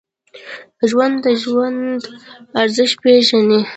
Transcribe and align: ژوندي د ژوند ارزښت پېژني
ژوندي 0.89 1.19
د 1.25 1.27
ژوند 1.41 1.99
ارزښت 2.61 2.97
پېژني 3.03 3.61